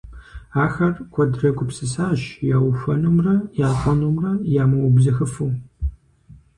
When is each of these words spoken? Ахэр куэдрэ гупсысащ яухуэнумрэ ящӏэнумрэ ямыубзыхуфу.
Ахэр 0.63 0.91
куэдрэ 1.13 1.49
гупсысащ 1.57 2.21
яухуэнумрэ 2.57 3.35
ящӏэнумрэ 3.67 4.31
ямыубзыхуфу. 4.63 5.47